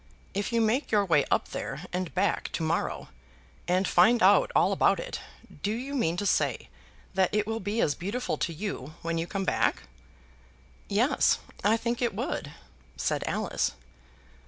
[0.33, 3.09] If you make your way up there and back to morrow,
[3.67, 5.19] and find out all about it,
[5.61, 6.69] do you mean to say
[7.13, 9.83] that it will be as beautiful to you when you come back?"
[10.87, 12.51] "Yes; I think it would,"
[12.97, 13.73] said Alice.